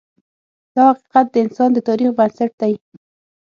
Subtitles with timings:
[0.75, 2.73] دا حقیقت د انسان د تاریخ بنسټ دی.